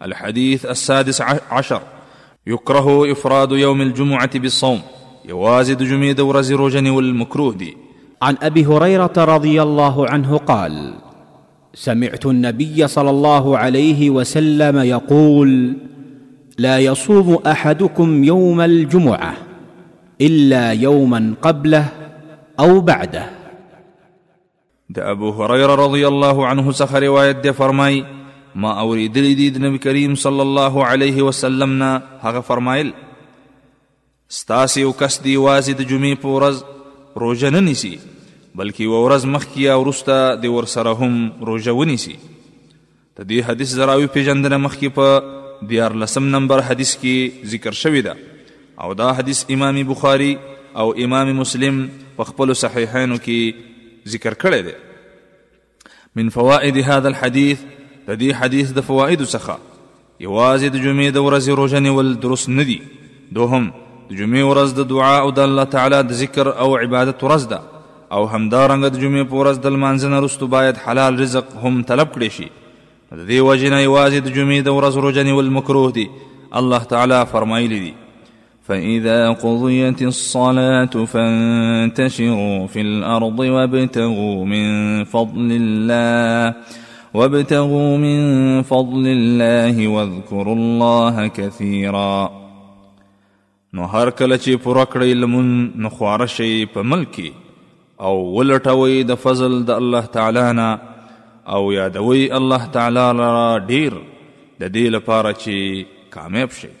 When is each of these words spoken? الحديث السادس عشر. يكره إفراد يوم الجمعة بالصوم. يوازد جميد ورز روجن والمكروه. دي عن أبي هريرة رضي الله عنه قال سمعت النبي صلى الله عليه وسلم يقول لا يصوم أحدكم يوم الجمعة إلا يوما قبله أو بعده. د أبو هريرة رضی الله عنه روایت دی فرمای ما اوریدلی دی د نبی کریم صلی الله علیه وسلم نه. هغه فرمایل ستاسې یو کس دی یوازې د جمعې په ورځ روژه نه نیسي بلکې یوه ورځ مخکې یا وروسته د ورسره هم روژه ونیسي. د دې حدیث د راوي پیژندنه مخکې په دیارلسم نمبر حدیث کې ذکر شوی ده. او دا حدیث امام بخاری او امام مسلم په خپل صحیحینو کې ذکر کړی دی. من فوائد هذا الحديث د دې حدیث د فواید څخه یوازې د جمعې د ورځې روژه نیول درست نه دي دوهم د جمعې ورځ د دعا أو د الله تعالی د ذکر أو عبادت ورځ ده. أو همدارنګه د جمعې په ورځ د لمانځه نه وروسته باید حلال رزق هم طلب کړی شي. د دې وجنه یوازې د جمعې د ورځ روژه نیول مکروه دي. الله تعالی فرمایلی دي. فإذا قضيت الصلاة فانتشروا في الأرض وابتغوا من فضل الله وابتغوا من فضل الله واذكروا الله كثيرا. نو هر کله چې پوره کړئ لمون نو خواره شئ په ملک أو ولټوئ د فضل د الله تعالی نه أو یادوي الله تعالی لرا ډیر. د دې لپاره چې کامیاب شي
الحديث 0.00 0.66
السادس 0.66 1.22
عشر. 1.50 1.82
يكره 2.46 3.12
إفراد 3.12 3.52
يوم 3.52 3.80
الجمعة 3.82 4.38
بالصوم. 4.38 4.80
يوازد 5.24 5.82
جميد 5.82 6.20
ورز 6.20 6.52
روجن 6.52 6.86
والمكروه. 6.86 7.54
دي 7.54 7.76
عن 8.22 8.36
أبي 8.42 8.66
هريرة 8.66 9.12
رضي 9.18 9.62
الله 9.62 10.08
عنه 10.08 10.36
قال 10.36 10.94
سمعت 11.74 12.26
النبي 12.26 12.88
صلى 12.88 13.10
الله 13.10 13.58
عليه 13.58 14.10
وسلم 14.10 14.78
يقول 14.78 15.76
لا 16.58 16.78
يصوم 16.78 17.38
أحدكم 17.46 18.24
يوم 18.24 18.60
الجمعة 18.60 19.34
إلا 20.20 20.72
يوما 20.72 21.34
قبله 21.42 21.88
أو 22.60 22.80
بعده. 22.80 23.26
د 24.90 24.98
أبو 24.98 25.30
هريرة 25.30 25.74
رضی 25.74 26.06
الله 26.06 26.46
عنه 26.46 26.72
روایت 26.92 27.36
دی 27.42 27.52
فرمای 27.52 28.04
ما 28.54 28.70
اوریدلی 28.80 29.34
دی 29.34 29.50
د 29.50 29.62
نبی 29.64 29.78
کریم 29.78 30.14
صلی 30.14 30.40
الله 30.40 30.86
علیه 30.86 31.22
وسلم 31.28 31.76
نه. 31.82 32.02
هغه 32.22 32.40
فرمایل 32.40 32.90
ستاسې 34.30 34.78
یو 34.78 34.92
کس 34.92 35.20
دی 35.24 35.34
یوازې 35.34 35.72
د 35.80 35.82
جمعې 35.90 36.16
په 36.22 36.28
ورځ 36.28 36.56
روژه 37.24 37.50
نه 37.50 37.60
نیسي 37.60 37.94
بلکې 38.54 38.80
یوه 38.80 39.00
ورځ 39.04 39.24
مخکې 39.34 39.58
یا 39.66 39.76
وروسته 39.82 40.36
د 40.44 40.54
ورسره 40.56 40.92
هم 41.02 41.46
روژه 41.50 41.72
ونیسي. 41.78 42.16
د 43.16 43.28
دې 43.28 43.40
حدیث 43.48 43.74
د 43.80 43.86
راوي 43.86 44.06
پیژندنه 44.16 44.58
مخکې 44.66 44.88
په 44.98 45.68
دیارلسم 45.72 46.28
نمبر 46.36 46.64
حدیث 46.68 46.96
کې 46.96 47.46
ذکر 47.54 47.72
شوی 47.82 48.02
ده. 48.08 48.16
او 48.84 48.94
دا 48.94 49.12
حدیث 49.18 49.44
امام 49.56 49.82
بخاری 49.88 50.32
او 50.74 50.92
امام 51.04 51.32
مسلم 51.40 51.82
په 52.16 52.24
خپل 52.24 52.54
صحیحینو 52.54 53.16
کې 53.16 53.54
ذکر 54.16 54.34
کړی 54.34 54.62
دی. 54.68 54.74
من 56.16 56.28
فوائد 56.28 56.76
هذا 56.78 57.08
الحديث 57.08 57.58
د 58.08 58.10
دې 58.20 58.30
حدیث 58.40 58.68
د 58.78 58.80
فواید 58.88 59.20
څخه 59.34 59.54
یوازې 60.26 60.68
د 60.74 60.76
جمعې 60.84 61.10
د 61.14 61.18
ورځې 61.26 61.50
روژه 61.60 61.78
نیول 61.86 62.14
درست 62.24 62.48
نه 62.58 62.64
دي 62.70 62.80
دوهم 63.38 63.64
د 64.12 64.18
جمعې 64.20 64.44
ورځ 64.50 64.70
د 64.78 64.88
دعا 64.92 65.14
أو 65.24 65.30
د 65.36 65.38
الله 65.48 65.64
تعالی 65.74 65.98
د 66.08 66.12
ذکر 66.22 66.46
أو 66.62 66.68
عبادت 66.82 67.22
ورځ 67.24 67.42
ده. 67.52 67.60
أو 68.14 68.22
همدارنګه 68.32 68.88
د 68.92 68.96
جمعې 69.02 69.24
په 69.30 69.36
ورځ 69.40 69.56
د 69.64 69.66
لمانځه 69.74 70.08
نه 70.12 70.18
وروسته 70.20 70.44
باید 70.54 70.80
حلال 70.84 71.20
رزق 71.20 71.46
هم 71.62 71.82
طلب 71.90 72.08
کړی 72.14 72.30
شي. 72.36 72.48
د 73.18 73.22
دې 73.30 73.38
وجنه 73.48 73.78
یوازې 73.88 74.18
د 74.26 74.28
جمعې 74.36 74.60
د 74.64 74.70
ورځ 74.78 74.94
روژه 75.04 75.22
نیول 75.28 75.48
مکروه 75.56 75.92
دي. 75.98 76.06
الله 76.60 76.82
تعالی 76.92 77.18
فرمایلی 77.32 77.78
دي. 77.84 77.94
فإذا 78.66 79.18
قضيت 79.44 80.02
الصلاة 80.02 80.94
فانتشروا 81.12 82.66
في 82.66 82.80
الأرض 82.80 83.38
وابتغوا 83.38 84.44
من 84.44 85.04
فضل 85.04 85.48
الله 85.62 86.54
وابتغوا 87.14 87.96
من 87.96 88.62
فضل 88.62 89.06
الله 89.06 89.88
واذكروا 89.88 90.54
الله 90.54 91.26
كثيرا. 91.26 92.30
نو 93.74 93.82
هر 93.84 94.10
کله 94.10 94.36
چې 94.36 94.62
پوره 94.64 94.84
کړئ 94.84 95.12
لمون 95.24 95.72
نو 95.76 95.88
خواره 95.88 96.26
شئ 96.26 96.64
په 96.74 96.82
ملک 96.82 97.20
أو 98.00 98.14
ولټوئ 98.36 99.04
د 99.10 99.14
فضل 99.24 99.64
د 99.64 99.70
الله 99.70 100.00
تعالی 100.16 100.46
نه 100.52 100.78
أو 101.48 101.72
یادوي 101.72 102.32
الله 102.40 102.66
تعالی 102.78 103.06
لرا 103.20 103.58
ډیر. 103.58 103.92
د 104.60 104.72
دې 104.74 104.86
لپاره 104.96 105.32
چې 105.32 105.84
کامیاب 106.16 106.50
شي 106.60 106.72